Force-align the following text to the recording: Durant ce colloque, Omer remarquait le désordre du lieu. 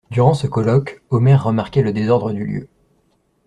Durant 0.09 0.33
ce 0.33 0.47
colloque, 0.47 0.99
Omer 1.11 1.43
remarquait 1.43 1.83
le 1.83 1.93
désordre 1.93 2.33
du 2.33 2.43
lieu. 2.43 2.67